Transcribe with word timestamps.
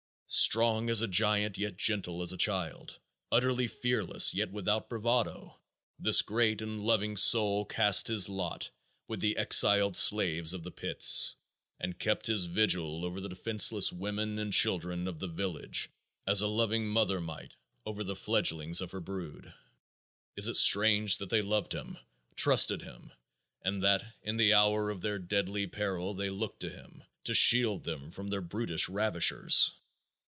Strong 0.33 0.89
as 0.89 1.01
a 1.01 1.09
giant 1.09 1.57
yet 1.57 1.75
gentle 1.75 2.21
as 2.21 2.31
a 2.31 2.37
child; 2.37 2.97
utterly 3.33 3.67
fearless 3.67 4.33
yet 4.33 4.49
without 4.49 4.87
bravado, 4.87 5.59
this 5.99 6.21
great 6.21 6.61
and 6.61 6.81
loving 6.81 7.17
soul 7.17 7.65
cast 7.65 8.07
his 8.07 8.29
lot 8.29 8.69
with 9.09 9.19
the 9.19 9.35
exiled 9.35 9.97
slaves 9.97 10.53
of 10.53 10.63
the 10.63 10.71
pits 10.71 11.35
and 11.81 11.99
kept 11.99 12.27
his 12.27 12.45
vigil 12.45 13.03
over 13.03 13.19
the 13.19 13.27
defenseless 13.27 13.91
women 13.91 14.39
and 14.39 14.53
children 14.53 15.05
of 15.05 15.19
the 15.19 15.27
village 15.27 15.89
as 16.25 16.39
a 16.41 16.47
loving 16.47 16.87
mother 16.87 17.19
might 17.19 17.57
over 17.85 18.01
the 18.01 18.15
fledglings 18.15 18.79
of 18.79 18.91
her 18.91 19.01
brood. 19.01 19.53
Is 20.37 20.47
it 20.47 20.55
strange 20.55 21.17
that 21.17 21.29
they 21.29 21.41
loved 21.41 21.73
him, 21.73 21.97
trusted 22.37 22.81
him, 22.83 23.11
and 23.63 23.83
that 23.83 24.05
in 24.21 24.37
the 24.37 24.53
hour 24.53 24.91
of 24.91 25.01
their 25.01 25.19
deadly 25.19 25.67
peril 25.67 26.13
they 26.13 26.29
looked 26.29 26.61
to 26.61 26.69
him 26.69 27.03
to 27.25 27.33
shield 27.33 27.83
them 27.83 28.11
from 28.11 28.29
their 28.29 28.41
brutish 28.41 28.87
ravishers? 28.87 29.73